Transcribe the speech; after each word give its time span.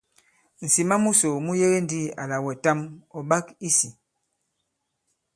Ŋ̀sìma 0.63 0.95
musò 1.03 1.29
mu 1.45 1.51
yege 1.59 1.79
ndī 1.83 1.99
àlà 2.21 2.37
wɛ̀tàm 2.45 2.79
ɔ̀ 3.17 3.21
ɓak 3.29 3.45
i 3.67 3.69
sī. 3.77 3.89